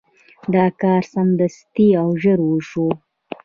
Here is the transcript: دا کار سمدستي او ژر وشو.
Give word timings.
دا 0.53 0.65
کار 0.81 1.01
سمدستي 1.13 1.87
او 2.01 2.09
ژر 2.21 2.39
وشو. 2.43 2.87